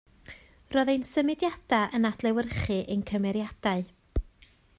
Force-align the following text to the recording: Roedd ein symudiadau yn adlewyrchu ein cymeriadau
Roedd 0.75 0.89
ein 0.93 1.03
symudiadau 1.09 1.93
yn 1.99 2.09
adlewyrchu 2.11 2.79
ein 2.97 3.05
cymeriadau 3.13 3.87